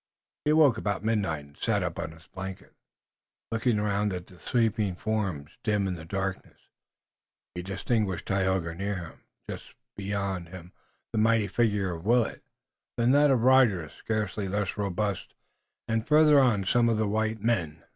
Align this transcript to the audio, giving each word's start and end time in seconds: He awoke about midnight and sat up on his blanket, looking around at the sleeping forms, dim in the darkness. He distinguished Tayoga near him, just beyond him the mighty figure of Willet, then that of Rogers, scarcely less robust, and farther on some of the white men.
He 0.45 0.49
awoke 0.49 0.79
about 0.79 1.03
midnight 1.03 1.45
and 1.45 1.55
sat 1.57 1.83
up 1.83 1.99
on 1.99 2.09
his 2.11 2.25
blanket, 2.25 2.73
looking 3.51 3.77
around 3.77 4.13
at 4.13 4.25
the 4.25 4.39
sleeping 4.39 4.95
forms, 4.95 5.51
dim 5.61 5.85
in 5.87 5.93
the 5.93 6.05
darkness. 6.05 6.57
He 7.53 7.61
distinguished 7.61 8.25
Tayoga 8.25 8.73
near 8.73 8.95
him, 8.95 9.25
just 9.47 9.75
beyond 9.95 10.49
him 10.49 10.73
the 11.13 11.19
mighty 11.19 11.45
figure 11.45 11.93
of 11.93 12.03
Willet, 12.07 12.43
then 12.97 13.11
that 13.11 13.29
of 13.29 13.43
Rogers, 13.43 13.91
scarcely 13.93 14.47
less 14.47 14.75
robust, 14.75 15.35
and 15.87 16.07
farther 16.07 16.39
on 16.39 16.65
some 16.65 16.89
of 16.89 16.97
the 16.97 17.07
white 17.07 17.43
men. 17.43 17.83